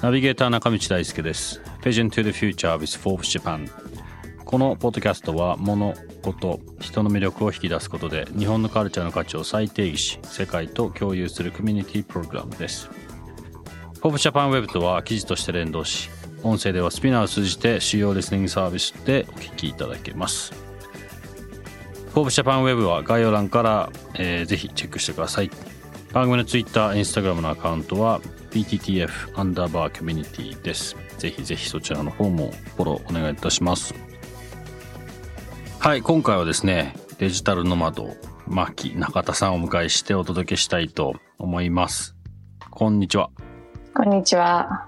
[0.00, 1.60] ナビゲーター中道大輔です。
[1.82, 3.68] Vision to the Future with Forbes Japan
[4.46, 12.88] このポッドキャストは物事人の魅力を引き出すことで日本のカルチャーの価値を再定義し世界と共有するコミュニティプログラムです。
[14.00, 16.08] Forbes Japan Web とは記事として連動し
[16.42, 20.54] 音声では Spinear を通じて主要リスニングサービスでお聞きいただけます。
[22.14, 25.50] Forbes Japan Web は概要欄から、えー、ぜひチェックしてください。
[26.12, 30.96] 番組の Twitter、Instagram のアカウントは PTTF アンダーバーコミュニティです。
[31.18, 33.94] ぜひぜひそちらの方もフォローお願いいたします。
[35.78, 42.16] はい、今回はですね、デジタルノマド、牧中田さんをお迎えしてお届けしたいと思います。
[42.70, 43.30] こんにちは。
[43.94, 44.86] こんにちは。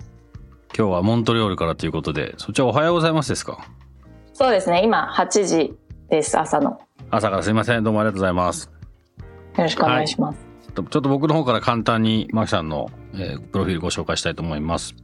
[0.76, 3.58] 今日はモントリオールからということで、そちらおはようございますですか？
[4.32, 5.74] そうですね、今8時
[6.08, 6.80] です、朝の。
[7.10, 8.70] 朝からすいません、どうもありがとうございます。
[9.56, 10.38] よろしくお願いします。
[10.38, 14.94] はいちょっと僕の方から簡単にマキさんの、えー、プロフィールご紹介したいと思います。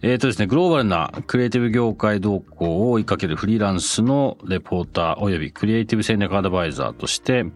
[0.00, 7.46] えっ、ー、とですね、グローバルなクリエイティブ業界動向を追いかけるフリーランスのレポーター及びクリエイティブ戦略アドバイザーとして、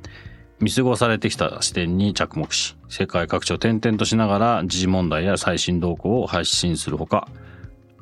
[0.58, 7.28] 見過ごされてきた視点に着目し、世界各地を転々としながら時事問題や最新動向を発信するほか、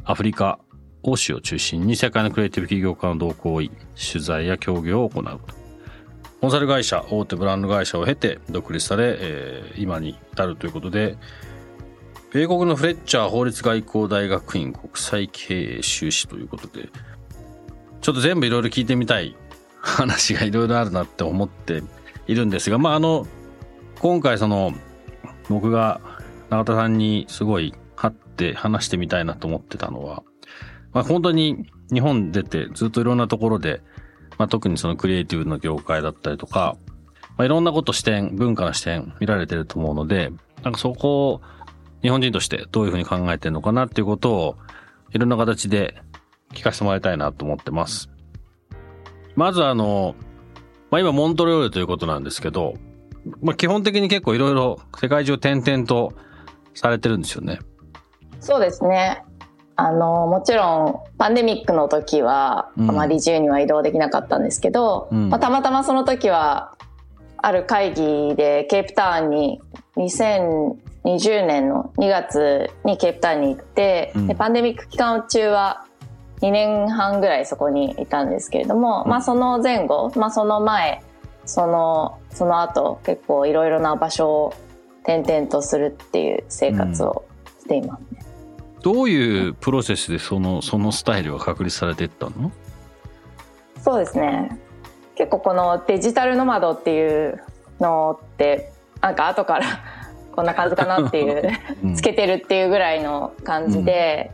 [0.05, 0.59] アフリカ、
[1.03, 3.71] 欧州を中心に世界のクリエイティブ企業家の動向を追い
[4.13, 5.60] 取材や協業を行うと。
[6.41, 11.19] コンサル会社、大手ブランド会社を経て独立され、えー、今に至るということで、
[12.33, 16.89] 米国のフレッチャー法律外交大学院国際経営修士ということで、
[18.01, 19.37] ちょっと全部いろいろ聞いてみたい
[19.83, 21.83] 話がいろいろあるなって思って
[22.27, 23.27] いるんですが、まあ、あの、
[23.99, 24.73] 今回その、
[25.51, 26.01] 僕が
[26.49, 30.23] 永田さんにすごい会って話してみたいなと思ってたのは、
[30.95, 33.83] まあ、本当に日本出てずっといろんなところで
[34.41, 36.75] まあ、特にそのクリエイティブの業界だったりとか、
[37.37, 41.43] まあ、いろんなこと視点、文化の視点見られてると思うので、なんかそこを
[42.01, 44.57] 日本人としてどういうふうに考えてるのかなっていうことを
[45.13, 46.01] いろんな形で
[46.55, 48.09] 聞かせてもらいたいなと思ってます。
[49.37, 50.15] まずあの、
[50.91, 52.77] まあ、今モントリオールということなんですけど、
[53.43, 56.15] まあ、基本的に結構いろいろ世界中転々と
[56.73, 57.59] されてるんですよね。
[58.41, 59.23] そうですね。
[59.81, 66.77] あのもちろんパンデミックの時はあまり自由には移動できなかったんですけど、うん、まあ、たまたまその時は
[67.39, 69.63] ある会議でケープタウンに
[69.97, 75.87] 2020年の2月にケープタウンに行って、うん、でパンデミック期間中は
[76.43, 81.03] 2年半ぐらいそこにいたんですけれども、うん、まあその前後、まあその前、
[81.47, 84.55] その、その後結構いろいろな場所を
[85.05, 87.25] 転々とするっていう生活を
[87.61, 88.20] していますね。
[88.83, 92.51] どういうプロセスでそのそのスタイルが確立されていったの？
[93.83, 94.59] そうですね。
[95.17, 97.43] 結構このデジタルノマドっていう
[97.79, 99.67] のってなんか後から
[100.33, 101.53] こんな感じかなっていう
[101.95, 104.31] つけてるっていうぐらいの感じで、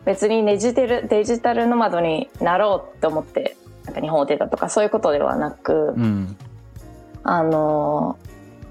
[0.00, 3.56] うん、別にデジタルデジタルノマドになろうって思って
[3.86, 6.36] なんか日本を出たとかそういうことではなく、うん、
[7.24, 8.16] あの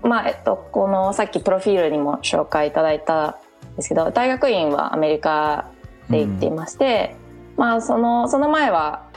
[0.01, 3.37] まあえっとこのさっきプロフィールにも紹介いただいた
[3.75, 5.71] ですけど大学院はアメリカ
[6.09, 7.15] で行っていまして、
[7.57, 9.09] うん、まあそのその前は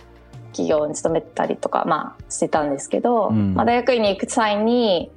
[0.56, 5.12] 企業に勤めたりとか、まあ、してたんですけど、うん、まあ、大学院に行く際に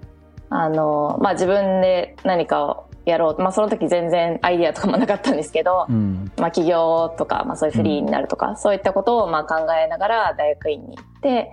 [0.50, 11.52] あの、まあ、自分で何かをやろうまあ、その時全然アイディアとかもなかったんですけど、うん、まあ、起業とか、まあ、そういうフリーになるとか、そういったことをまあ考えながら大学院に行って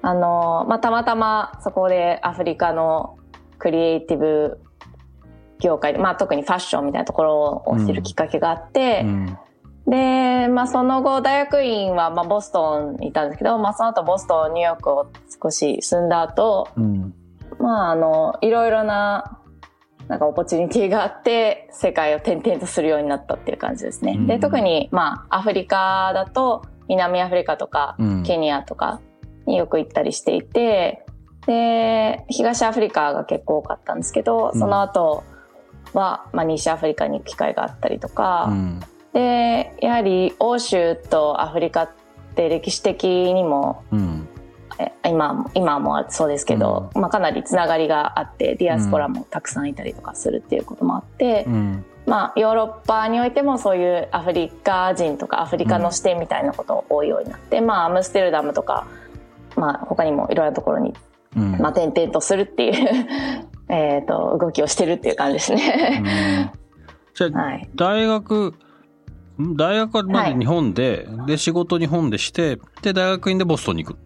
[0.00, 3.18] あの、まあ、たまたまそこでアフリカの
[3.58, 4.60] クリエイティブ
[5.60, 9.38] 業界で、まあ、特にファッションみたいなところを知るきっかけがあって、うん、
[9.86, 15.10] で、まあ、その後大学院は、まあ、ボストンにいたんですけど、まあ、その後ボストンニューヨークを
[15.42, 17.14] 少し住んだ後、うん、
[17.58, 19.40] まああのいろいろな
[20.08, 24.16] なんかオポチュニティがあって世界を転々とするようになったっていう感じですね。
[24.18, 29.00] うん、で特にまあアフリカだと南アフリカとかケニアとか
[29.46, 31.06] によく行ったりしていて、
[31.46, 35.24] で東アフリカが結構多かったんですけどその後、
[35.94, 38.80] は、まあ、西アフリカに行く機会があったりとか、うん、
[39.12, 41.90] でやはり欧州とアフリカっ
[42.34, 44.28] て歴史的にも、うん、
[44.78, 51.84] え今今もそうですけど、まあ、かなりつながりがあってディアスポラもたくさんいたりとかするっていうこともあって、うん。
[52.06, 58.86] まあ、ヨーロッパにおいてもそういうアフリカ人とかアフリカの視点みたいなことを多いようになって、まあ、アムステルダムとか、
[59.56, 60.92] まあ、他にもいろんなところに、
[61.36, 61.52] うん。
[61.52, 66.52] まあ、転々とするっていうえーと動きをしてるっていう感じですね。
[67.14, 68.54] じゃあ、 はい、大学、
[69.40, 70.38] ん大学はまずはい。
[70.38, 73.98] 日本で、で、仕事日本でして、で、大学院でボストンに行く。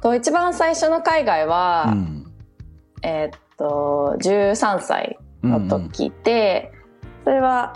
[0.00, 2.24] と一番最初の海外は、うん。
[3.02, 6.72] えーっと13歳の時で、
[7.24, 7.74] それは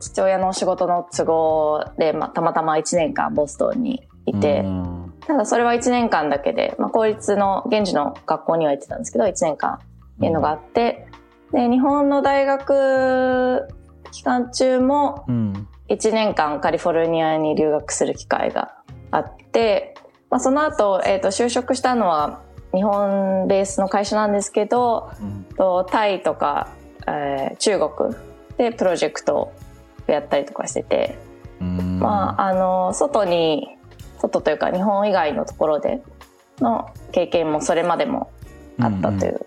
[0.00, 9.78] 父親の仕事の都合で、まあ、たまたま1年間ボストンにいて、うんただそれは1年間だけで、まあ、公立の現地の学校には行ってたんですけど1年間っ
[10.20, 11.06] ていうのがあって、
[11.52, 13.68] で日本の大学
[14.10, 15.68] 期間中もうん。
[15.88, 18.72] 1年間カリフォルニアに留学する機会が
[19.10, 19.94] あって、
[20.30, 22.40] まあ、その後、えー、と就職したのは
[22.72, 25.44] 日本ベースの会社なんですけどうん。
[25.56, 26.68] とタイとか、
[27.06, 28.14] えー中国
[28.56, 29.52] でプロジェクトを
[30.06, 31.18] やったりとかしてて、
[31.60, 31.98] うん。
[32.00, 33.76] まあ、あの外に
[34.22, 36.02] 外というか日本以外のところで
[36.60, 38.30] の経験もそれまでも
[38.78, 39.40] あったという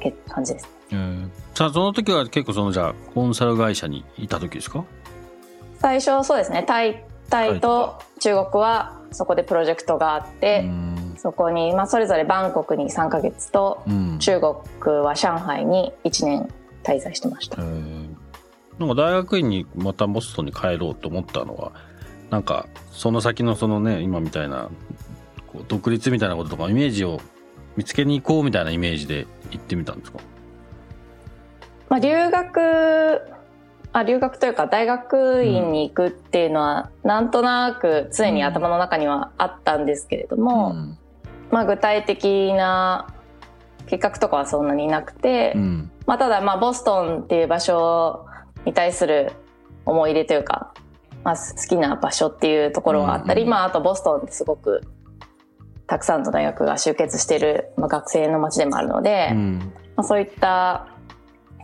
[0.00, 0.68] け感じです。
[0.90, 4.84] えーさあ、その時は結構その、じゃあ、コンサル会社にいた時ですか？
[5.80, 6.62] 最初そうですね。
[6.62, 11.14] タイタイと中国はそこでプロジェクトがあって、うん。
[11.18, 14.18] そこに、まあ、それぞれバンコクに3ヶ月とうん。
[14.20, 16.48] 中国は上海に1年
[16.84, 17.60] 滞在してました。
[17.60, 17.64] え。
[17.64, 18.08] ー
[18.78, 21.72] なんか大学院にまたボストンに帰ろうと思ったのは、
[22.30, 24.68] なんか、その先のそのね、今みたいな、
[25.46, 27.20] こう独立みたいなこととか、イメージを
[27.76, 30.18] 見つけに行こうみたいなイメージで行ってみたんですか？
[31.88, 33.22] まあ、留学
[33.92, 40.98] あ留学というか大学院に行くっていうのは、なんとなく常に頭の中にはあったんですけれども、ん。
[41.50, 43.14] まあ、具体的な
[43.86, 45.90] 計画とかはそんなになくて、うん。
[46.04, 48.26] まあ、ただまあボストンっていう場所
[48.66, 49.32] に対する
[49.86, 50.74] 思い入れというか、
[51.28, 54.80] まあ、好きな場所っていうところはあったり、うんうんまあ、あとボストンってすごく
[55.86, 59.58] たくさんの大学が集結している、まあ、学生の街でもあるので、うん。
[59.94, 60.88] まあ、そういった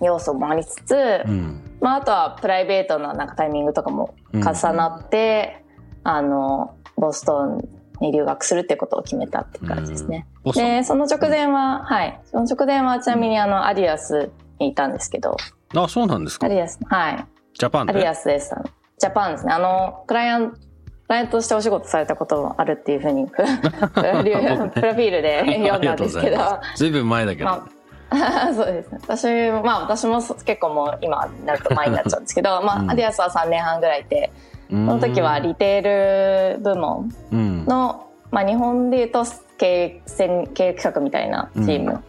[0.02, 0.94] 要素もありつつ、
[1.26, 1.78] うん。
[1.80, 4.42] まあ、あとはプライベートななんかタイミングとかも重
[4.74, 5.64] なって、
[6.02, 7.66] あのボストン
[8.00, 10.26] に留学するっていうことを決めたっていう感じですね。
[10.44, 12.20] でその直前は、はい。
[12.26, 15.36] その直前はちなみにあのアディダスにいたんですけど。
[15.74, 16.46] あ、そうなんですか。
[16.46, 17.26] アディダスはい。
[17.54, 17.92] ジャパンで？
[17.92, 18.64] アディダスですあの
[18.98, 26.38] ジャパンですねあのクライアントクライアントとしてお仕事されたこともあるっていうふうに プロフィールで読んだんですけど
[26.76, 27.44] ずいぶん前だけど。
[27.44, 27.68] まあ、
[28.54, 28.98] そうですね。
[29.02, 29.26] 私、
[29.64, 34.32] まあ私もそ結構もう今になると前になっちゃうんですけど、まあ、うんアディダスは3年半ぐらいいて、
[34.70, 37.64] そその時はリテール部門うん。
[37.66, 39.24] の、まあ日本でいうと
[39.58, 42.04] 経営戦経営企画みたいなチーム、うん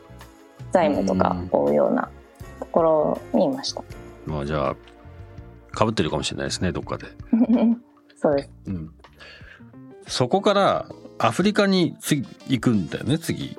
[0.71, 2.09] 財務とかを追うような
[2.59, 3.81] ところにいました。
[4.25, 4.75] まあじゃあ、
[5.77, 7.05] 被ってるかもしれないですね、どっかで。
[8.17, 8.49] そうです。
[8.67, 8.91] うん。
[10.07, 10.85] そこから
[11.17, 13.57] アフリカに次行くんだよね、次。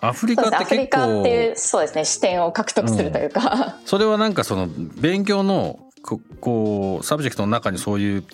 [0.00, 0.36] アフリ。
[0.36, 8.24] カって結アフリカっていう、構、そうですね、視点を獲得するというか、それはなんかその勉強のここう subject の中にそういう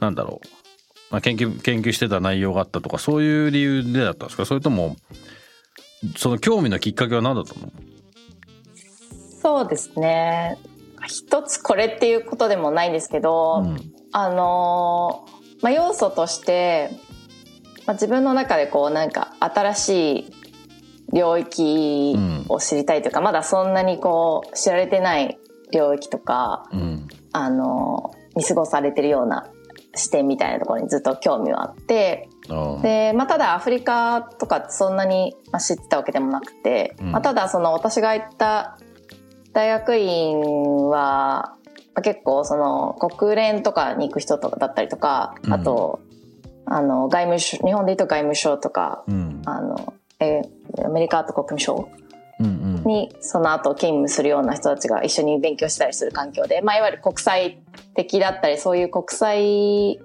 [0.00, 0.48] なんだろう、
[1.10, 4.44] まあ、研究研究してた内容があったとかそういう理由でだったんですか？
[4.44, 4.96] それとも
[6.16, 7.70] その興味のきっかけは何だったの
[9.40, 10.58] そうですね。
[11.06, 13.92] 一つこれっていうことでもないんですけど、うん。
[14.12, 16.90] あのーまあ、要素として、
[17.86, 20.32] まあ、自分の中でこうなんか新しい
[21.12, 22.16] 領域
[22.48, 25.38] を知りたいというか、まだそんなにこう知られてない
[25.72, 27.08] 領域とか、うん。
[27.32, 29.46] あのー見過ごされてるような
[29.94, 32.28] 視点みたいなところにずっと興味はあって
[32.82, 37.12] で、まあ、ただアフリカとかそんなにまあ知ってたわけでもなくて、うん。
[37.12, 38.78] まあ、ただその私が行った
[39.52, 40.38] 大学院
[40.88, 41.56] は、
[41.94, 45.52] まあ結構その国連とかに行く人とかだったりとかうん。
[45.52, 46.00] あと、
[46.64, 49.42] あの外務省日本で言うと外務省とかうん。
[49.44, 50.42] あのえ
[50.84, 51.88] アメリカと国務省
[52.40, 52.48] うんう
[52.80, 52.84] ん。
[52.84, 57.58] にその後勤務するような人たちが一緒に勉強したりする環境で、まあ、いわゆる国際
[57.94, 60.00] 的だったりそういう国際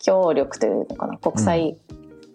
[0.00, 1.76] 協力というのかな国際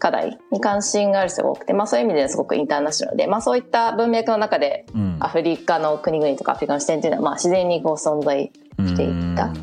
[0.04, 5.18] 課題に関心がある人が多くて、まあ、そういう意味ですごくインターナショナルで、まあ、そういった文脈の中でうん。
[5.22, 9.54] アフリカの国々とかアフリカの視点というのはまあ自然にこう存在していった。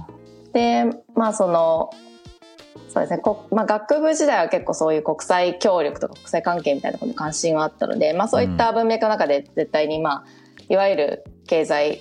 [0.55, 1.91] でまあその
[2.89, 10.25] そうですねこ、まあ、学部時代は結構そういう国際協力とか国際関係みたいなことに関心があったので、まあ、そういった文脈の中で絶対に、まあ、
[10.71, 12.01] いわゆる経済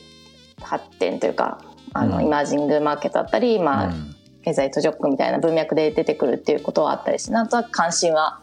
[0.61, 1.59] 発展というか
[1.91, 2.23] あの、うん。
[2.23, 8.41] イマージングマーケットだったり、まあうん経済途上国みたいな文脈で出てくるっていうことはあったりしてなんとなく関心は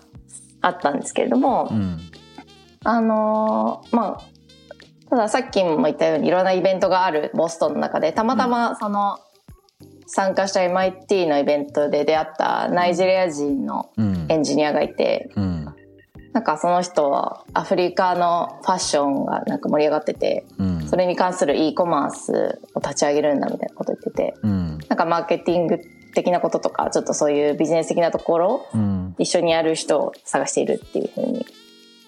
[0.60, 1.98] あったんですけれども、うん。
[2.84, 4.36] あのーまあ
[5.08, 9.18] たださっきも言ったようにいろんなイベントがあるボストンの中でたまたまその
[10.06, 15.55] 参加した MIT のイベントで出会ったナイジェリア人のうんエンジニアがいてうん。
[16.36, 20.86] なんかその人はアフリカのファッションがなんか盛り上がっててうん。
[20.86, 24.78] それに関する e コマースを立ち上げるんだみたいなこと言っててうん。
[24.86, 25.80] なんかマーケティング
[26.12, 29.14] 的なこととかちょっとそういうビジネス的なところうん。
[29.18, 31.46] 一緒にやる人を探しているっていうふうに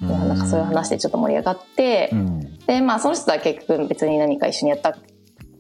[0.02, 2.58] なんかそういう話でちょっと盛り上がって、うん。
[2.66, 4.99] でまあその人は結局別に何か一緒にやった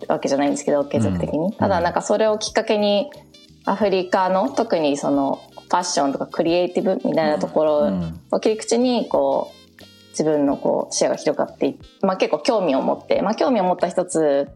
[0.08, 3.10] わけじゃないんですけど継続的に、ただなんかそれをきっかけに
[3.64, 8.20] アフリカの特にそのファッションとかクリエイティブみたいなところうん。
[8.30, 9.58] を切り口にこう
[10.10, 14.48] 自分のこう視野が広がっていまあ、結構興味を持って、まあ、興味を持った一つ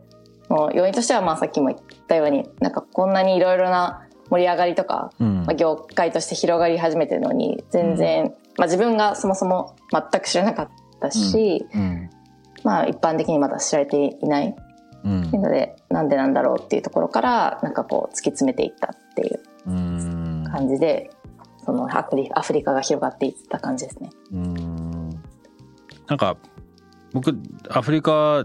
[0.51, 1.79] の要因としてはまあさっきも言っ
[2.09, 5.45] たようになんかこんなにいろいろな盛り上がりとかうん。
[5.45, 10.69] まあ、業界として広がり始めてるのに全然、まあ、自分がそもそも全く知らなかっ
[11.01, 12.11] たし、うん。
[12.65, 14.55] まあ、一般的にまだ知られていない
[15.05, 15.31] うん。
[15.31, 19.41] のでなんでなんだろうっていうところからなんかこう突き詰めていったっていう。
[19.67, 20.22] うん。
[20.53, 21.11] 感じで、
[21.65, 24.11] そのアフリアフリカが広がっていった感じですね。
[24.33, 25.23] うん
[26.09, 26.37] なんか
[27.13, 27.35] 僕
[27.71, 28.45] アフリカっ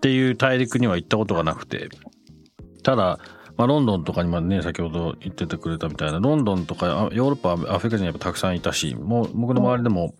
[0.00, 1.88] ていう大陸には行ったことがなくて
[2.82, 3.18] ただ、
[3.56, 10.14] まあ、ロンドンとかにまね先ほど言っててくれたみたいなロンドンとかヨーロッパアフリカ人やっぱたくさんいたしもう僕の周りでも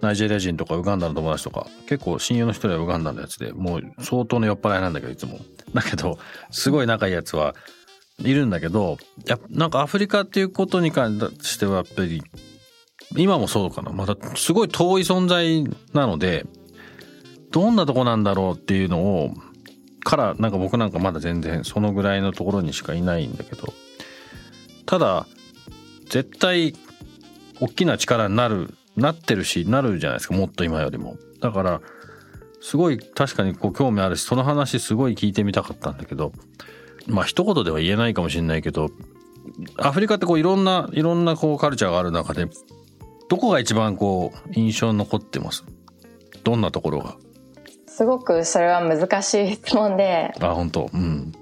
[0.00, 5.38] ナイジェリア人とかウガンダの友達とか結構親友の一人はウガンダのやつでもう相当の酔っ払いなんだけどいつも
[5.74, 6.18] だけど
[6.50, 7.54] すごい仲いいやつは
[8.22, 12.22] いるんだけどやなんかアフリカっていうことに関してはやっぱり
[13.16, 13.90] 今もそうかな。
[13.90, 16.46] またすごい遠い存在なので、
[17.50, 19.34] どんなとこなんだろうっていうのを、
[20.04, 23.72] から、なんか僕なんかまだ全然そのぐらいのところにしかいないんだけど、
[24.86, 25.26] ただ、
[26.08, 26.74] 絶対、
[27.60, 31.16] 大きな力になる、なってるし、なるじゃないですか、もっと今よりも。
[31.40, 31.80] だから、
[32.62, 36.32] すごい確かにこう興味あるし、その話すごい聞いてみたかったんだけど、
[37.06, 38.90] まあ一言では言えないかもしれないけど、
[39.76, 42.46] アフリカってこういろんな、いろんなこうカルチャーがある中で、
[43.28, 45.64] どこが一番こう印象に残ってます？
[46.44, 47.16] どんなところが？
[47.86, 50.32] すごくそれは難しい質問で。
[50.40, 50.90] あ本当。
[50.92, 51.32] うん。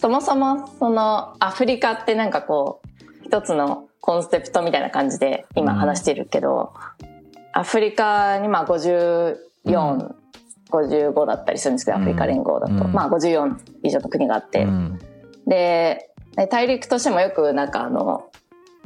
[0.00, 6.72] そもそもそのアフリカってなんかこう一つのコンセプトみたいな感じで今話してるけど、
[7.52, 10.14] アフリカにまあ54、うん
[10.70, 12.92] 55だったりするんですけどアフリカ連合だと、うん。
[12.92, 14.98] まあ54以上の国があって、うん。
[15.46, 16.10] で
[16.50, 18.30] 大陸としてもよくなんかあの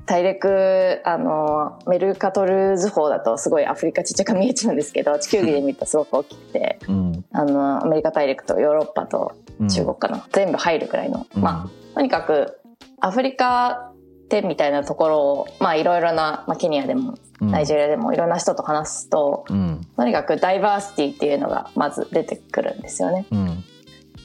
[0.07, 6.79] 大陸あのメルカトル図法だとすごいアフリカちっちゃく見えちゃうんですけど 地球儀で見るとすごく大きくて。
[6.89, 7.25] うん。
[7.33, 11.43] あのアメリカ大陸とヨーロッパとうん中国かな、全部入るくらいの、うん。
[11.43, 12.59] まあとにかく
[13.01, 13.94] アフリカっ
[14.29, 17.51] てみたいなところをまあいろいろな、まあ、ケニアでもうん。
[17.51, 19.81] ナイジェリアでもいろんな人と話すと、うん。
[19.97, 23.27] とにかくダイバーシティっていうのがまず出てくるんですよね。
[23.31, 23.65] うん。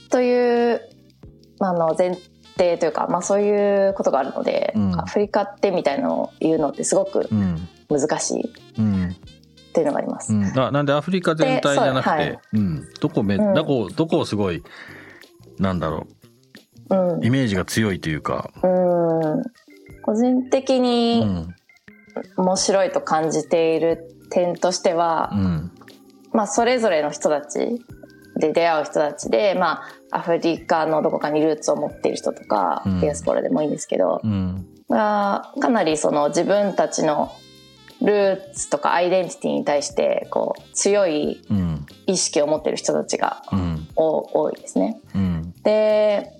[0.09, 0.81] という、
[1.59, 2.17] まあ、あの前
[2.57, 4.99] 提というか、まあ、そういうことがあるので、うん。
[4.99, 7.67] アフリカってみたいなのを言うのってすごくうん。
[7.89, 9.15] 難しいっうん。
[9.73, 10.33] ていうのがあります。
[10.33, 10.59] うん。
[10.59, 12.39] あなんでアフリカ全体じゃなくて、
[13.01, 13.53] どこめ、うん。
[13.53, 14.63] どこどこをすごい
[15.57, 16.07] なんだろ
[16.89, 16.95] う。
[16.95, 17.19] ん。
[17.19, 19.43] うイメージが強いというか、うん
[20.09, 21.55] 個人的うにん。
[22.35, 25.71] 面白いと感じている点としては、うん。
[26.33, 27.85] まあ、それぞれの人たち
[28.35, 33.01] で出会う人たちで、まあ、アフリカのどこかにルーツを持っている人とか、うん。
[33.01, 34.65] ディアスポラでもいいんですけど、うん。
[34.89, 37.31] がかなりその自分たちの
[38.01, 41.85] ルーツとかアイデンティティに対してこう強いうん。
[42.07, 43.87] 意識を持っている人たちがうん。
[43.95, 44.99] お多いですね。
[45.13, 45.53] うん。
[45.61, 46.38] で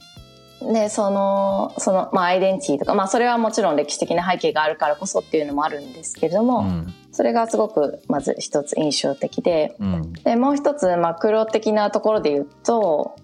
[0.62, 6.94] でそのその、まあ、アイデンティティとか、まあ、それはもちろん歴史的な背景があるからこそっていうのもあるんですけれども、うん。
[7.12, 10.14] それがすごくまず一つ印象的でうん。
[10.14, 13.16] でもう一つマクロ的なところで言うと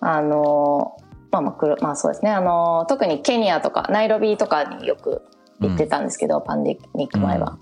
[0.00, 0.96] あの、
[1.30, 2.30] まあ、マクロまあそうですね。
[2.30, 5.22] あの特にケニアとかナイロビとかによく
[5.60, 7.58] 行ってたんですけど、パンデミック前は。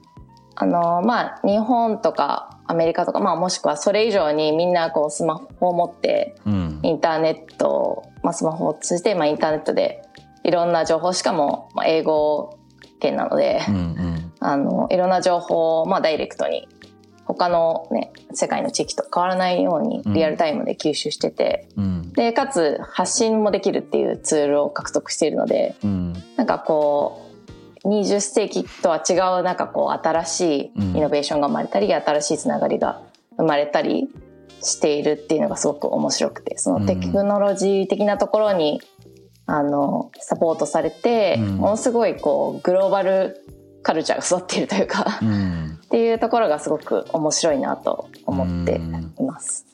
[0.56, 6.80] あのまあ日本とかアメリカとか、まあ、もしくはそれ以上にみんなこうスマホを持ってうん。
[6.82, 10.02] インターネット、まあ、スマホを通じて、まあ、インターネットで
[10.44, 12.58] いろんな情報しかも、まあ、英語
[13.00, 14.32] 圏なので、うんうん。
[14.40, 16.68] あのいろんな情報を、まあ、ダイレクトに
[17.24, 20.14] 他の、ね、世界の地域と変わらないようにうん。
[20.14, 22.12] リアルタイムで吸収してて、うん。
[22.12, 26.12] でかつ発信もできるっていうツールを獲得しているのでうん。
[26.36, 27.25] なんかこう
[27.86, 33.00] 20世紀とは違うなんかこう新しいイノベーションが生まれたり、新しいつながりが
[33.36, 34.08] 生まれたり
[34.60, 38.80] しているっていうのがすごく面白くてそのテクノロジー的なところに
[39.46, 41.56] あのサポートされて、うん。
[41.58, 43.44] ものすごいこうグローバル
[43.82, 45.78] カルチャーが育っているというか、うん。
[45.84, 48.80] っていうところがすごく面白いなと思って
[49.20, 49.64] います。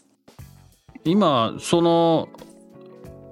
[1.04, 2.28] 今その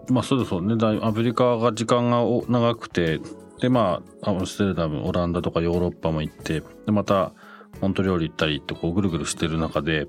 [0.09, 0.75] まあそうですよね。
[1.03, 3.21] アフリカが時間がお長くて
[3.61, 7.33] でまあアムステルダムオランダとかヨーロッパも行ってでまた
[7.81, 10.09] モントリオール行ったりってこうぐるぐるしてる中で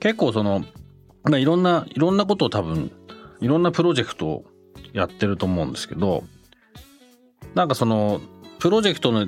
[0.00, 0.64] 結構その、
[1.24, 2.90] まあ、いろんないろんなことを多分
[3.40, 4.44] いろんなプロジェクトを
[4.92, 6.24] やってると思うんですけど
[7.54, 8.20] なんかその
[8.58, 9.26] プロジェクトの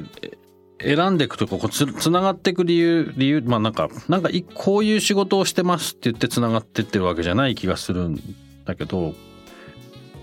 [0.80, 8.18] 選んでいくとこうつつながっていく理由理由まあなんかなんかいこういう仕事をしてますって言ってつながってってるわけじゃない気がするん
[8.64, 9.14] だけど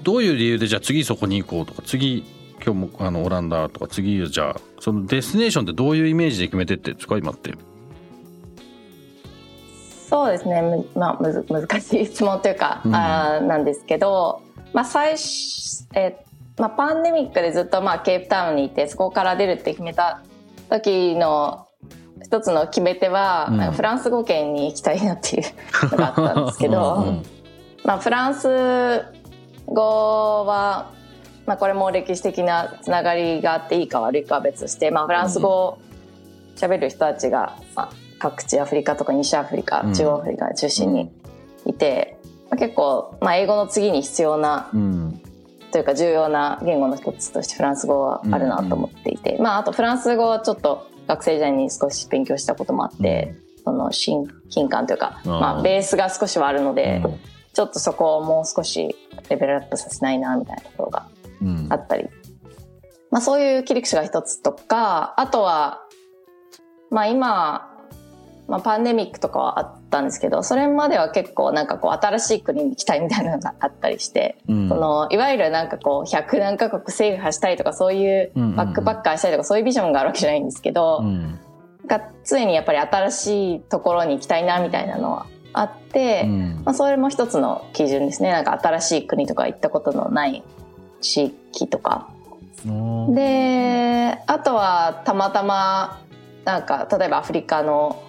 [0.03, 2.24] どういう理由でじゃあ次そこに行こうとか次
[2.63, 7.53] 今日もあのオランダとか次じゃあそのデスティネーションってどういうイメージで決めてってんですか今って。
[10.12, 12.96] そうですね、むまあ、むず難しい質問というか、うん。
[12.96, 14.41] あーなんですけど、
[14.74, 16.25] まあ、最初、え
[16.58, 20.22] まあ、パンデミックでずっとまあケープタウンにいてそこから出るって決めた
[20.70, 21.68] 時の
[22.22, 23.72] 一つの決め手は、うん。
[23.72, 27.24] フランス語圏に行きたいなっていうのがあったんですけど、うん。
[27.86, 29.06] まあ、フランス
[29.65, 30.91] 語は、
[31.45, 35.81] まあ、これも歴史的なつながりがあっていいか悪いかは別として、まあ、フランス語を
[36.55, 39.93] 喋る人たちが、まあ、各地アフリカとか西アフリカうん。
[39.93, 41.12] 中央アフリカ中心に
[41.65, 42.17] いて、
[42.50, 45.21] まあ、結構、まあ、英語の次に必要なうん。
[45.71, 53.33] というか重要な言語の一つとしてフランス語はあるなと思っていて、まあ、あとフランス語はちょっと学生時代に少し勉強したこともあって、
[53.63, 57.01] その親近感というか、まあ、ベースが少しはあるので。
[57.03, 57.19] うん。
[57.53, 58.95] ちょっとそこをもう少し
[59.29, 61.20] レベルアップさせないなみたいなところがうん
[61.69, 62.10] あったり、
[63.10, 65.81] まあ、そういう切り口が一つとかあとは、
[66.89, 67.71] まあ、今、
[68.48, 74.69] まあ、パンデミックとかはあったんですけどそれまでは結構なんかこう新しい国に行きたいみたいなのがあったりして、うん。
[74.69, 78.55] そのいわゆるなんかこう100何カ国制覇したいとかそういううんうんうん。
[78.55, 81.39] バックパッカーしたいとかそういうビジョンがあるわけじゃないんですけど、うん。
[81.88, 86.24] が常にやっぱり新しいところに行きたいなみたいなのはあって。
[86.25, 86.62] うん。
[86.65, 88.32] まあ、それも一つの基準ですね。
[88.32, 90.43] なんか新しい国とか行ったことのない
[91.01, 92.07] 地域とか。
[93.09, 95.99] であとはたまたま
[96.45, 98.03] なんか例えばアフリカの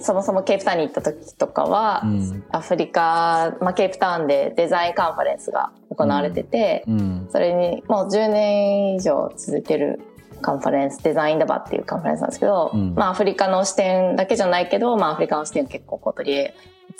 [0.00, 2.44] そもそもケープタウンに行った時とかは、うん。
[2.50, 7.28] アフリカ、まあ、ケープタウンでデザインカンファレンスが行われてて、うん。
[7.30, 10.00] それにもう10年以上続いてる
[10.40, 12.94] カンファレンスデザインダバっていうカンファレンスなんですけど、うん。
[12.94, 16.50] まあアフリカの視点だけじゃないけど、まあアフリカの視点を結構こう取り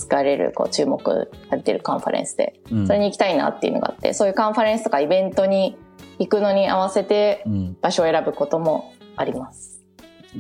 [0.01, 2.87] 扱われるこう注目されてるカンファレンスで、うん。
[2.87, 5.77] それに行きたいなっていうのがあって、そういうカンファレンスとかイベントに
[6.19, 7.77] 行くのに合わせてうん。
[7.81, 9.85] 場所を選ぶこともあります。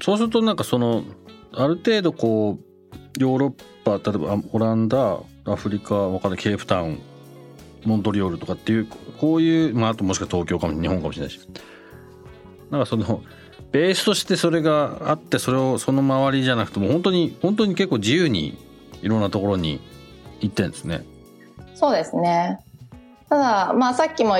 [0.02, 1.04] そうするとなんかその
[1.52, 7.00] ある程度こうヨーロッパ例えばあオランダアフリカわかんないケープタウン
[7.84, 8.86] モントリオールとかっていう
[9.18, 11.40] こういうまああともしくは東京かも日本かもしれないし。
[12.70, 13.22] なんかその
[13.72, 18.56] ベースとしてそれがあってそれをその周りじゃなくても本当に本当に結構自由に
[19.02, 19.80] いろんなところに
[20.40, 21.02] 行ってんですね。
[21.74, 22.60] そうですね。
[23.28, 24.36] ただ、まあさっきも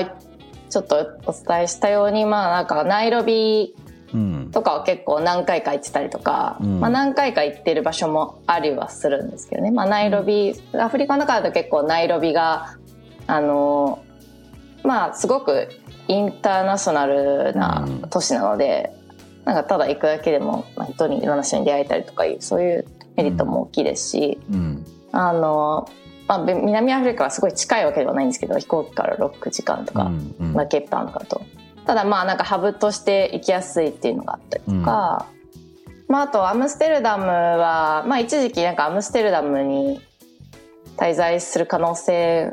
[0.69, 0.95] ちょっと
[1.25, 3.75] お伝えしたように、まあなんかナイロビ
[4.13, 12.77] うんとかは結構何回か行ってたりとか、うんまあ、何回か行ってる場所もありはするんですけどね、まあ、ナイロビ、アフリカの中だと結構ナイロビが
[13.27, 14.03] あの
[14.83, 15.69] まあすごく
[16.07, 18.91] インターナショナルな都市なので、
[19.45, 25.89] なんかただ行くだけでも、まあ、人にいろんな人に出会えたりとかいうそういうメリットも大きいですし、うんあの
[26.27, 30.53] まあ、べ南アフリカはすごい近いわけではないんですけど飛行機から6時間とか、うんうん。
[30.53, 31.41] まあ、ケープタウンとかだと。
[31.85, 35.25] ただまあなんかハブとして行きやすいっていうのがあったりとか、
[36.07, 39.99] まああとアムステルダムは、まあ一時期なんかアムステルダムに
[40.95, 42.51] 滞在する可能性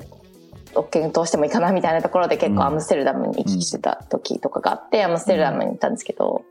[0.75, 6.45] を検討してもいいかなみたいなところで結うん構アムステルダムに行き来してた時とかがあって、アムステルダムに行ったんですけど、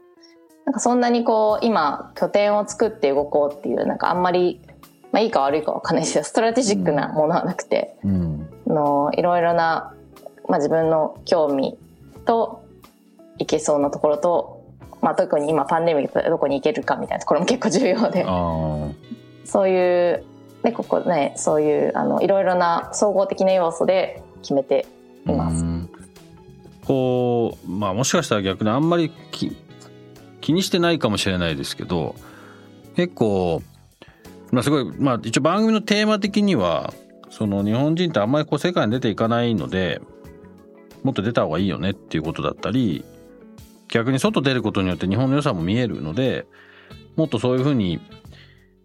[0.68, 4.60] なんかそんなにこう今拠点を作って動こうっていうなんかあんまり、
[5.14, 8.50] まあいいか悪いかわかんないですけど、ストラテジックなものはなくて、うん。
[8.68, 9.94] あのいろいろな、
[10.50, 11.78] まあ、自分の興味
[12.26, 12.66] と
[13.38, 14.62] いけそうなところと、
[15.02, 18.26] まあ、特に今パンデミックでどこに行けるかみたいなところも結構重要で。
[19.46, 20.26] そういう
[20.64, 24.86] でここねそういうあのいろいろな総合的な要素で決めて
[25.26, 25.64] います。
[25.64, 25.90] うん。
[26.86, 29.56] こうまあもしかしたら逆にあんまり気
[30.48, 32.16] 気にしてないかもしれないですけど
[32.96, 33.62] 結構
[34.50, 36.94] まあすごいまあ一応番組のテーマ的には
[37.30, 40.00] その日本人ってあんまりこう世界に出ていかないので
[41.04, 43.04] もっと出た方がいいよねっていうことだったり
[43.90, 46.48] 逆に外出ることによって日本の良さも見えるので
[47.18, 48.00] もっとそういうふうに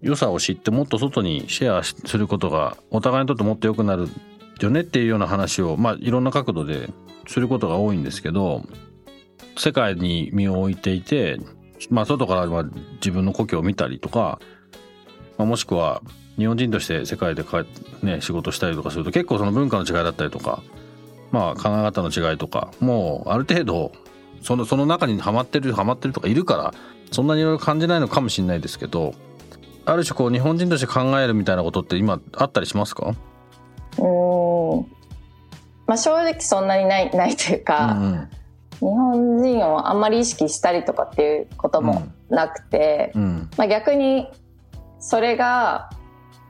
[0.00, 4.08] 良さを知ってもっと外にシェアすることがお互いにとってもっと良くなる
[4.60, 6.88] よねっていうような話をまあいろんな角度で
[7.28, 8.64] することが多いんですけど
[9.56, 11.38] 世界に身を置いていて、
[11.90, 14.38] まあ、外からは自分の故郷を見たりとか、
[15.38, 16.02] まあ、もしくは
[16.38, 17.64] 日本人として世界でか、
[18.02, 20.62] ね、仕事したりとかすると結構その文化の違いだったりとか、
[21.30, 23.92] まあ、考え方の違いとかもうある程度
[24.42, 26.74] そのその中にはまってるはまってるとかいるから
[27.10, 29.14] そんなにいろいろ感じないのかもしれないですけど
[29.84, 33.14] ある種こう日本人として考えるみたいなことって今あったりしますか？
[33.98, 34.86] うん
[35.86, 38.28] まあ正直そんなにないないというか、うんうん
[38.82, 43.50] 日本人をあんまり意識したりとかっていうこともなくて、うん。
[43.56, 44.28] まあ、逆に
[44.98, 45.90] それが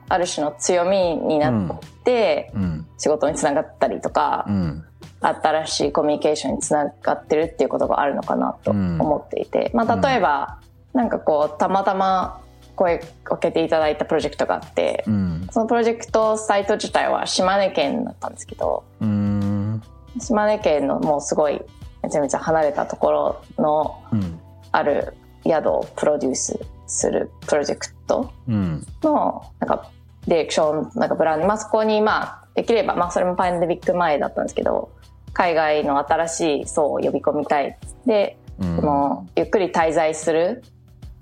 [0.08, 2.86] ある種の強みになってうん。
[2.96, 4.84] 仕事につながったりとか、うん。
[5.20, 10.58] 新しいコミュニケーションにつながってるっていうことがあるのかなと思っていて、まあ、例えば、
[10.94, 12.40] なんかこうたまたま
[12.76, 15.48] 声かけていただいたプロジェクトがあって、うん。
[15.50, 19.82] そのプロジェクトサイト自体は島根県だったんですけどうん。
[20.18, 21.60] 島根県のもうすごい
[22.02, 24.40] めちゃめちゃ離れたところのうん
[24.72, 25.14] ある
[25.46, 28.86] 宿をプロデュースするプロジェクトうん。
[29.02, 29.90] のなんか
[30.26, 34.90] ディレクションなんかブランド、まあ、そこにまあできれば、まあ、それもパンデミック前だったんですけど
[35.32, 37.78] 海外の新しい層を呼び込みたい。
[38.06, 38.76] で、うん。
[38.76, 40.62] このゆっくり滞在する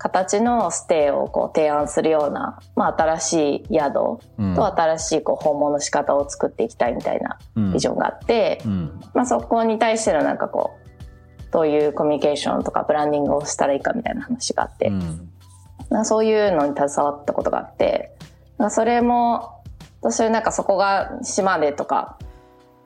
[0.00, 4.54] 形のステイをこう提案するような、まあ、新しい宿うん。
[4.54, 7.72] と新しいこう訪問の仕方を作っていきたいみたいなうん。
[7.74, 9.00] ビジョンがあって、うん。
[9.14, 10.78] まあ、そこに対してのなんかこ
[11.48, 15.30] うどういうコミュニケーションとかブランディングをしたらいいかみたいな話があって、うん。
[15.90, 18.16] なそういうのに携わったことがあって
[18.70, 19.62] それも
[20.00, 22.18] 私はなんかそこが島根とか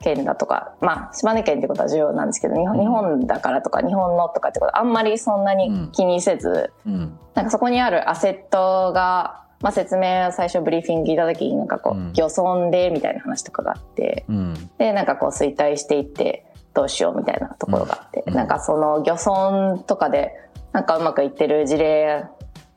[0.05, 7.17] 県だとかまあ島根県ってことは重要なんですけど日本,、だからとか日本のとかってことはあんまりそんなに気にせず、うん。
[7.33, 12.13] なんかそこにあるアセットが、まあ、説明を最初ブリーフィング聞いた時になんかこう、うん。
[12.13, 14.69] 漁村でみたいな話とかがあってうん。
[14.77, 18.33] でなんかこう衰退していってどうしようみたいなところがあって、うん。
[18.35, 20.31] なんかその漁村とかで
[20.71, 22.25] なんかうまくいってる事例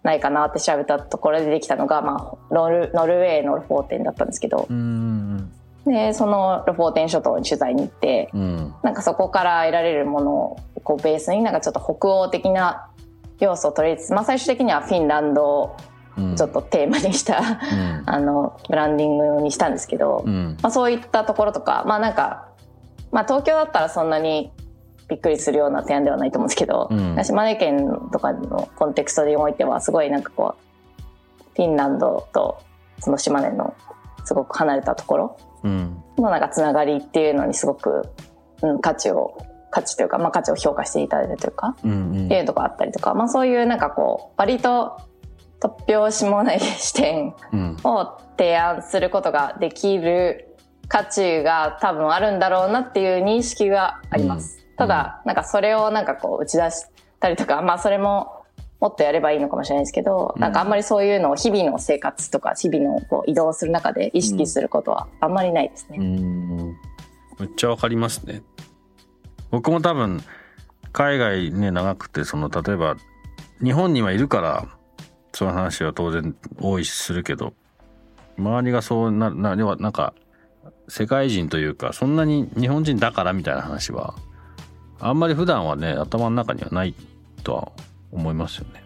[0.03, 5.17] ないかなって調べたところでできたのが、まあ、ノルノルウェーのロフォーテンだったんですけど、うん
[5.88, 8.74] でそのロフォーテン諸島に取材に行ってうん。
[8.83, 12.88] なんかそこから得られるものをこうベースになんかちょっと北欧的な
[13.40, 15.77] 要素を取り入れつつ、まあ、最終的にはフィンランドを
[16.16, 16.37] うん。
[16.37, 18.03] ちょっとテーマにした、うん。
[18.11, 20.57] あのブランディングにしたんですけど、うん。
[20.61, 22.46] まあ、そういったところとかまあなんか、
[23.12, 24.53] まあ、東京だったらそんなに
[25.09, 27.24] びっくりするような提案ではないと思うんですけど、うん。
[27.24, 32.59] 島根県とかのコンテクストにおいてはすごいなんかこうフィンランドと
[33.01, 33.74] その島根の
[34.24, 38.09] すごく離れたところうんのなんかつながりっていうのにすごく、
[38.62, 39.38] うん、価値を
[39.71, 44.99] 価値というか、まあ、価値を評価していただいたというか、うんっていうとこあったりとか、まあ、そういうなんかこう割と
[45.61, 47.77] 突拍子もない視点うん。
[47.85, 54.64] を提案することができる価値が多分あるんだろうなっていう認識があります。
[54.71, 54.77] うん。
[54.77, 56.87] ただ、なんかそれをなんかこう打ち出し
[57.21, 58.38] たりとか、まあそれも
[58.81, 65.99] もっとやればいいのかもしれないですけど、うんなんかあんまりそういうのを日々の生活とか日々のこう移動する中で意識することはあんまりないですね。
[65.99, 66.77] うん
[67.38, 68.43] めっちゃわかりますね。
[69.51, 70.23] 僕も多分
[70.93, 72.97] 海外ね長くてその例えば
[73.62, 74.69] 日本にはいるから
[75.33, 77.55] その話は当然多いしするけど
[78.37, 80.14] 周りがそうなな要はなんか
[80.88, 84.14] 世界人というかそんなに日本人だからみたいな話は
[85.01, 86.95] あんまり普段はね頭の中にはない
[87.45, 87.73] とは
[88.12, 88.83] 思いますよね。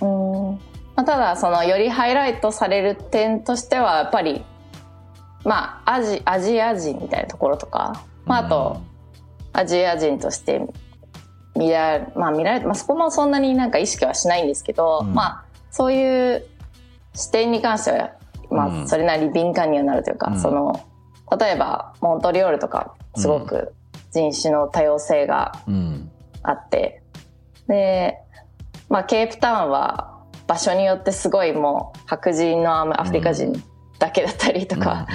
[0.00, 4.44] うんまあ、ただそのよりハイライトされる点としてはやっぱり
[5.44, 8.80] まあアジアジア人みたいなところとか、まあ、あと、
[9.52, 10.60] アジア人として
[11.54, 15.14] 見られまあ見られて、まあ、そこもそんなになんか意識はしないんですけど、うん。
[15.14, 16.46] まあそういう
[17.14, 18.12] 視点に関しては、
[18.50, 18.82] まうん。
[18.84, 20.40] あ、それなりに敏感にはなるというか、うん。
[20.40, 20.84] その
[21.38, 23.74] 例えばモントリオールとかすごく
[24.12, 26.10] 人種の多様性がうん。
[26.42, 27.02] あって
[27.68, 28.18] で、
[28.88, 30.14] まあ、ケープタウンは
[30.46, 33.52] 場所によってすごいもう白人のアアフリカ人
[33.98, 35.06] だけだったりとか、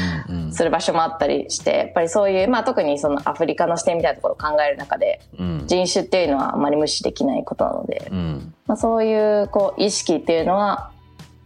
[0.52, 5.64] する場所もあったりしてやっぱりそういう、まあ、特にそのアフリカの視点みたいなところを考える中でうん。
[5.68, 8.54] 人種っていうのはあまり無視できないことなので、うん。
[8.66, 10.92] まあ、そういうこう意識っていうのは、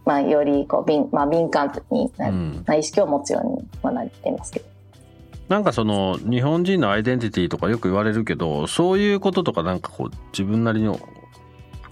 [0.06, 2.64] まあ、よりこう敏,、まあ、敏感にな,、うん。
[2.66, 4.74] な意識を持つようにはなっていますけど。
[5.50, 10.98] なんかその日本人のアイデンティティとかよく言われるけどそういうこととかなんかこう自分なりの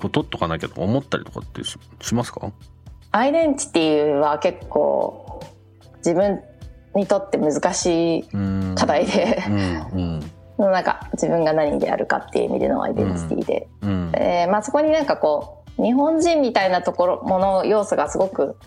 [0.01, 2.51] こう取っとかなきゃとか思ったりとかってししますか？
[3.11, 5.41] アイデンティティは結構
[5.97, 6.41] 自分
[6.95, 8.75] にとって難しいうん。
[8.75, 10.19] 課題で、うん
[10.59, 10.71] うん。
[10.71, 14.11] なんか自分が何であるかっていう意味でのアイデンティティで、うん。
[14.15, 18.57] えーまあ、そこになんかこう日本人みたいなところもの要素がすごく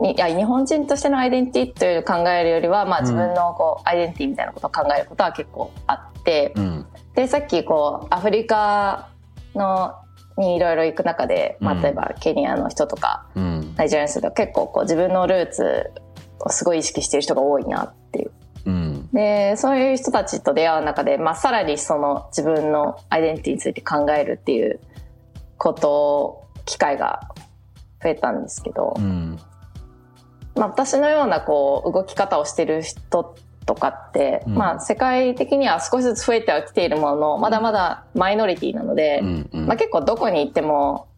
[0.00, 6.52] にいや日本人としてのアイデンティティという考えるよりは、まあ、自分のこう、アイデンティティみたいなことを考えることは結構あって。
[6.56, 6.86] うん。
[7.14, 9.08] でさっきこうアフリカ
[9.54, 9.94] の
[10.36, 13.74] にいろいろ行く中で、まあ、例えばケニアの人とか、うん。
[13.76, 15.90] ナイジェリアの人とか結構こう自分のルーツ
[16.40, 18.30] をすごい意識してる人が多いなっていう。
[18.66, 19.08] うん。
[19.12, 24.80] でそういう人たちと出会う中で、まあ、さらにその自分のアイデンティティについて考えるっていう
[25.56, 27.28] こと機会が
[28.02, 29.38] 増えたんですけど、うん。
[30.54, 33.36] まあ、私のようなこう動き方をしてる人
[33.66, 34.54] とかって、うん。
[34.54, 39.50] まあ、世界的には少しずつ増えてはきているもののまだまだマイノリティなので、うん。
[39.52, 39.66] うん。
[39.66, 41.08] まあ、結構どこに行っても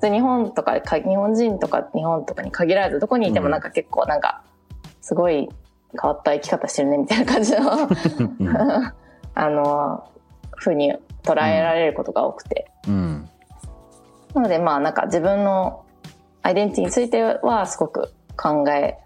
[0.00, 4.42] 普通日本とかか日本人とか日本とかに限らずどこにいてもなんか結構なんか
[5.00, 5.48] すごい
[6.00, 7.70] 変わった生き方してるねみたいな感じの
[8.40, 8.56] うん。
[9.36, 10.04] あの
[10.56, 13.28] ふうに捉えられることが多くて、うん。
[14.34, 15.84] なのでまあなんか自分の
[16.42, 18.98] アイデンティティについてはすごく考え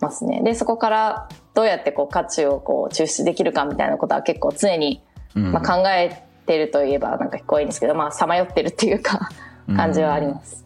[0.00, 0.40] ますね。
[0.42, 5.02] でそこからどうやってこう価値をこう抽出できるかみたいなことは結構常に、
[5.34, 9.28] うんまあ、考えてるといえばなんか聞こえんですけどまあさまよってるっていうか
[9.76, 10.64] 感じはあります。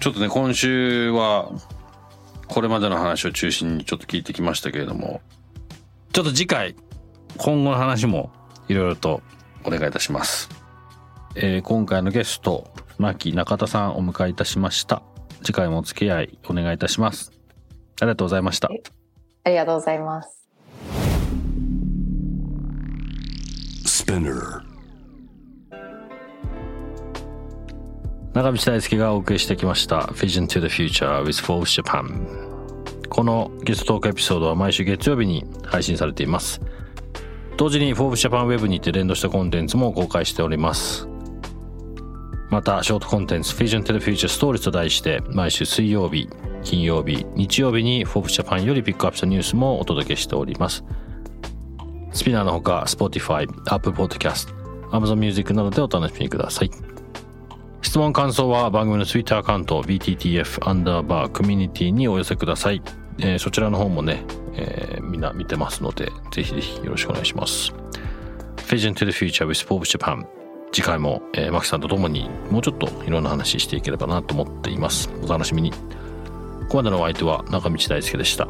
[0.00, 1.50] ちょっとね、今週は、
[2.48, 5.20] これまでの話を中心にちょっと聞いてきましたけれども、
[6.12, 6.74] ちょっと次回、
[7.36, 8.30] 今後の話も
[8.68, 9.22] いろいろと
[9.62, 10.48] お願いいたします。
[11.36, 15.02] えー今回のゲスト、牧中田さんお迎えいたしました。
[15.44, 17.30] 次回もお付き合いお願いいたします。
[18.00, 18.70] ありがとうございました。
[19.44, 20.48] ありがとうございます。
[23.84, 24.70] Spinner.
[28.32, 36.60] 長渕大輔がお送りしてきました Vision to the Future with Forbes Japan このゲストトークエピソードは毎週月曜日に配信されています
[37.56, 41.08] 同時に Forbes Japan Web にて連動したコンテンツも公開しております
[42.50, 46.28] またショートコンテンツ Vision to the Future Stories と題して毎週水曜日
[46.62, 50.84] 金曜日日曜日に Forbes Japan よりピックアップしたニュースもお届けしております。
[52.12, 54.52] スピナーのほか Spotify、Apple Podcast、
[54.90, 56.70] Amazon Music などでお楽しみください。
[57.82, 62.82] 質問感想は番組の Twitter アカウント BTTF アンダーバーコミュニティにお寄せください、
[63.18, 64.22] えーそちらの方もね、
[64.54, 67.72] えーみんな見てますのでぜひぜひよろしくお願いします。
[68.68, 70.24] Vision to the Future with Forbes Japan
[70.72, 75.10] 次回も、えー、マキさんと共にもうちょっといろんな話していければなと思っています。
[75.24, 75.72] お楽しみに。
[76.70, 78.46] ここまでのお相手は中道大輔でした。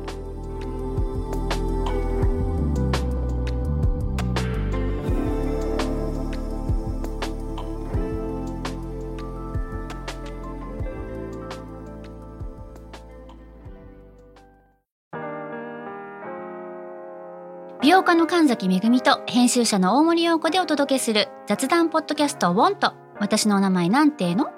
[17.81, 24.51] 美容家の神崎めぐみと編集者の大森洋子でお届けする雑談ポッドキャスト「ウォンと私のお名前なんての?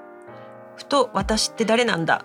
[0.75, 2.25] ふと私って誰なんだ？